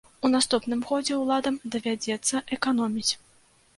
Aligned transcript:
У 0.27 0.29
наступным 0.35 0.81
годзе 0.91 1.17
уладам 1.21 1.59
давядзецца 1.75 2.43
эканоміць. 2.59 3.09